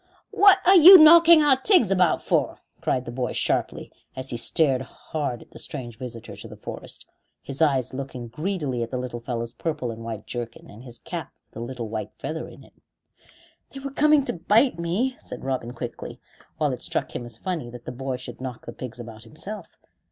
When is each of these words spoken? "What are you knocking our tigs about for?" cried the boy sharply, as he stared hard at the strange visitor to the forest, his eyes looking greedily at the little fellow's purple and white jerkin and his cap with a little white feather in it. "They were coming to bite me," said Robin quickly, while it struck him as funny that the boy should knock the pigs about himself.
"What 0.31 0.57
are 0.65 0.75
you 0.77 0.97
knocking 0.97 1.43
our 1.43 1.61
tigs 1.61 1.91
about 1.91 2.23
for?" 2.23 2.57
cried 2.81 3.05
the 3.05 3.11
boy 3.11 3.33
sharply, 3.33 3.91
as 4.15 4.31
he 4.31 4.35
stared 4.37 4.81
hard 4.81 5.43
at 5.43 5.51
the 5.51 5.59
strange 5.59 5.95
visitor 5.95 6.35
to 6.37 6.47
the 6.47 6.55
forest, 6.57 7.05
his 7.43 7.61
eyes 7.61 7.93
looking 7.93 8.27
greedily 8.27 8.81
at 8.81 8.89
the 8.89 8.97
little 8.97 9.19
fellow's 9.19 9.53
purple 9.53 9.91
and 9.91 10.03
white 10.03 10.25
jerkin 10.25 10.67
and 10.71 10.83
his 10.83 10.97
cap 10.97 11.33
with 11.49 11.57
a 11.57 11.63
little 11.63 11.87
white 11.87 12.13
feather 12.17 12.47
in 12.47 12.63
it. 12.63 12.73
"They 13.71 13.79
were 13.79 13.91
coming 13.91 14.25
to 14.25 14.33
bite 14.33 14.79
me," 14.79 15.15
said 15.19 15.43
Robin 15.43 15.71
quickly, 15.71 16.19
while 16.57 16.73
it 16.73 16.81
struck 16.81 17.15
him 17.15 17.23
as 17.23 17.37
funny 17.37 17.69
that 17.69 17.85
the 17.85 17.91
boy 17.91 18.17
should 18.17 18.41
knock 18.41 18.65
the 18.65 18.73
pigs 18.73 18.99
about 18.99 19.21
himself. 19.21 19.77